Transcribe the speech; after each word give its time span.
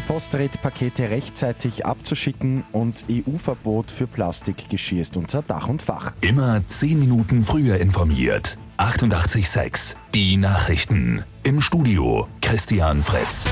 Post 0.00 0.34
rät 0.34 0.60
Pakete 0.62 1.10
rechtzeitig 1.10 1.86
abzuschicken 1.86 2.64
und 2.72 3.04
EU-Verbot 3.10 3.90
für 3.90 4.06
Plastikgeschirr 4.06 5.00
ist 5.00 5.16
unter 5.16 5.42
Dach 5.42 5.68
und 5.68 5.82
Fach. 5.82 6.12
Immer 6.20 6.62
10 6.66 6.98
Minuten 6.98 7.42
früher 7.42 7.78
informiert. 7.78 8.58
88.6 8.78 9.96
Die 10.14 10.36
Nachrichten. 10.36 11.24
Im 11.42 11.60
Studio 11.60 12.28
Christian 12.40 13.02
Fritz. 13.02 13.46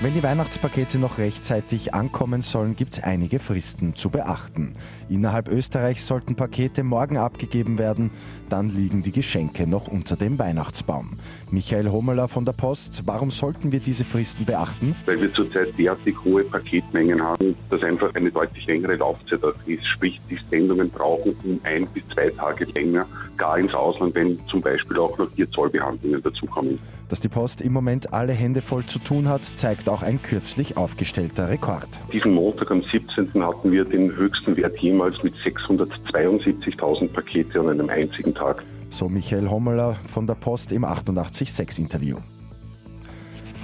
Wenn 0.00 0.12
die 0.12 0.24
Weihnachtspakete 0.24 0.98
noch 0.98 1.18
rechtzeitig 1.18 1.94
ankommen 1.94 2.40
sollen, 2.40 2.74
gibt 2.74 2.94
es 2.94 3.02
einige 3.04 3.38
Fristen 3.38 3.94
zu 3.94 4.10
beachten. 4.10 4.72
Innerhalb 5.08 5.48
Österreichs 5.48 6.08
sollten 6.08 6.34
Pakete 6.34 6.82
morgen 6.82 7.16
abgegeben 7.16 7.78
werden, 7.78 8.10
dann 8.48 8.70
liegen 8.70 9.02
die 9.02 9.12
Geschenke 9.12 9.68
noch 9.68 9.86
unter 9.86 10.16
dem 10.16 10.36
Weihnachtsbaum. 10.40 11.18
Michael 11.52 11.92
Hommeler 11.92 12.26
von 12.26 12.44
der 12.44 12.52
Post, 12.52 13.04
warum 13.06 13.30
sollten 13.30 13.70
wir 13.70 13.78
diese 13.78 14.04
Fristen 14.04 14.44
beachten? 14.44 14.96
Weil 15.06 15.22
wir 15.22 15.32
zurzeit 15.32 15.78
derartig 15.78 16.16
hohe 16.24 16.42
Paketmengen 16.42 17.22
haben, 17.22 17.54
dass 17.70 17.82
einfach 17.84 18.12
eine 18.16 18.32
deutlich 18.32 18.66
längere 18.66 18.96
Laufzeit 18.96 19.40
ist. 19.66 19.86
Sprich, 19.86 20.20
die 20.28 20.38
Sendungen 20.50 20.90
brauchen 20.90 21.36
um 21.44 21.60
ein 21.62 21.86
bis 21.94 22.02
zwei 22.12 22.30
Tage 22.30 22.64
länger, 22.64 23.06
gar 23.36 23.58
ins 23.58 23.74
Ausland, 23.74 24.14
wenn 24.14 24.38
zum 24.48 24.60
Beispiel 24.60 24.98
auch 24.98 25.16
noch 25.18 25.28
hier 25.34 25.50
Zollbehandlungen 25.50 26.22
dazukommen. 26.22 26.78
Dass 27.08 27.20
die 27.20 27.28
Post 27.28 27.60
im 27.60 27.72
Moment 27.72 28.12
alle 28.12 28.32
Hände 28.32 28.62
voll 28.62 28.84
zu 28.84 28.98
tun 28.98 29.28
hat, 29.28 29.44
zeigt 29.44 29.88
auch 29.88 30.02
ein 30.02 30.22
kürzlich 30.22 30.76
aufgestellter 30.76 31.48
Rekord. 31.48 32.00
Diesen 32.12 32.32
Montag 32.32 32.70
am 32.70 32.82
17. 32.82 33.42
hatten 33.42 33.72
wir 33.72 33.84
den 33.84 34.14
höchsten 34.16 34.56
Wert 34.56 34.76
jemals 34.78 35.22
mit 35.22 35.34
672.000 35.36 37.08
Pakete 37.08 37.60
an 37.60 37.68
einem 37.68 37.88
einzigen 37.88 38.34
Tag. 38.34 38.62
So 38.88 39.08
Michael 39.08 39.50
Hommeler 39.50 39.96
von 40.06 40.26
der 40.26 40.34
Post 40.34 40.72
im 40.72 40.84
886 40.84 41.78
Interview. 41.80 42.18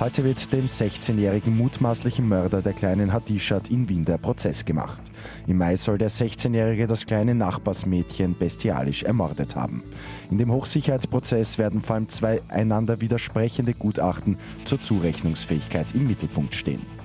Heute 0.00 0.24
wird 0.24 0.50
dem 0.54 0.64
16-jährigen 0.64 1.54
mutmaßlichen 1.54 2.26
Mörder 2.26 2.62
der 2.62 2.72
kleinen 2.72 3.12
Hadishat 3.12 3.68
in 3.68 3.86
Wien 3.90 4.06
der 4.06 4.16
Prozess 4.16 4.64
gemacht. 4.64 5.02
Im 5.46 5.58
Mai 5.58 5.76
soll 5.76 5.98
der 5.98 6.08
16-jährige 6.08 6.86
das 6.86 7.04
kleine 7.04 7.34
Nachbarsmädchen 7.34 8.34
bestialisch 8.38 9.02
ermordet 9.02 9.56
haben. 9.56 9.82
In 10.30 10.38
dem 10.38 10.50
Hochsicherheitsprozess 10.52 11.58
werden 11.58 11.82
vor 11.82 11.96
allem 11.96 12.08
zwei 12.08 12.40
einander 12.48 13.02
widersprechende 13.02 13.74
Gutachten 13.74 14.38
zur 14.64 14.80
Zurechnungsfähigkeit 14.80 15.94
im 15.94 16.06
Mittelpunkt 16.06 16.54
stehen. 16.54 16.99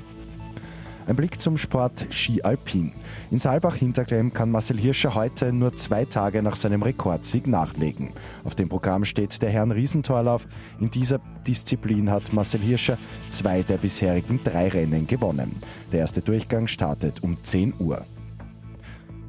Ein 1.07 1.15
Blick 1.15 1.39
zum 1.39 1.55
Sport 1.55 2.07
Ski 2.09 2.41
Alpin. 2.41 2.91
In 3.29 3.37
Saalbach-Hinterklemm 3.37 4.33
kann 4.33 4.49
Marcel 4.49 4.79
Hirscher 4.79 5.13
heute 5.13 5.53
nur 5.53 5.75
zwei 5.75 6.03
Tage 6.05 6.41
nach 6.41 6.55
seinem 6.55 6.81
Rekordsieg 6.81 7.45
nachlegen. 7.45 8.13
Auf 8.43 8.55
dem 8.55 8.69
Programm 8.69 9.05
steht 9.05 9.39
der 9.43 9.51
Herrn 9.51 9.71
Riesentorlauf. 9.71 10.47
In 10.79 10.89
dieser 10.89 11.19
Disziplin 11.47 12.09
hat 12.09 12.33
Marcel 12.33 12.61
Hirscher 12.61 12.97
zwei 13.29 13.61
der 13.61 13.77
bisherigen 13.77 14.39
drei 14.43 14.67
Rennen 14.67 15.05
gewonnen. 15.05 15.57
Der 15.91 15.99
erste 15.99 16.21
Durchgang 16.21 16.65
startet 16.65 17.21
um 17.21 17.37
10 17.43 17.75
Uhr 17.77 18.03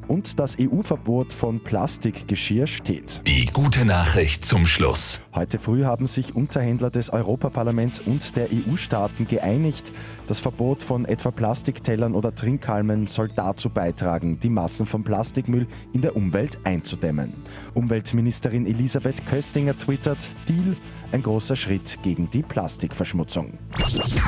und 0.08 0.38
das 0.38 0.56
EU-Verbot 0.60 1.32
von 1.32 1.60
Plastikgeschirr 1.60 2.66
steht. 2.66 3.22
Die 3.26 3.46
gute 3.46 3.84
Nachricht 3.84 4.44
zum 4.44 4.66
Schluss. 4.66 5.20
Heute 5.34 5.58
früh 5.58 5.84
haben 5.84 6.06
sich 6.06 6.34
Unterhändler 6.34 6.90
des 6.90 7.10
Europaparlaments 7.10 8.00
und 8.00 8.36
der 8.36 8.48
EU-Staaten 8.52 9.26
geeinigt. 9.26 9.92
Das 10.26 10.40
Verbot 10.40 10.82
von 10.82 11.04
etwa 11.04 11.30
Plastiktellern 11.30 12.14
oder 12.14 12.34
Trinkhalmen 12.34 13.06
soll 13.06 13.28
dazu 13.28 13.70
beitragen, 13.70 14.40
die 14.40 14.48
Massen 14.48 14.86
von 14.86 15.04
Plastikmüll 15.04 15.66
in 15.92 16.02
der 16.02 16.16
Umwelt 16.16 16.60
einzudämmen. 16.64 17.32
Umweltministerin 17.74 18.66
Elisabeth 18.66 19.26
Köstinger 19.26 19.78
twittert, 19.78 20.30
Deal, 20.48 20.76
ein 21.12 21.22
großer 21.22 21.56
Schritt 21.56 21.98
gegen 22.02 22.30
die 22.30 22.42
Plastikverschmutzung. 22.42 23.58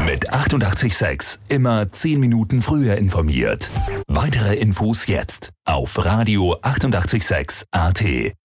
Mit 0.06 0.32
886 0.32 1.40
immer 1.48 1.90
10 1.90 2.20
Minuten 2.20 2.62
früher 2.62 2.96
informiert. 2.96 3.70
Weitere 4.06 4.56
Infos 4.56 5.06
jetzt 5.06 5.50
auf 5.68 6.02
Radio 6.02 6.56
886 6.62 7.67
AT. 7.73 8.37